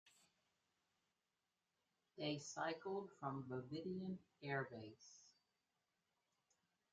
[2.17, 5.25] They cycled from Bovingdon airbase.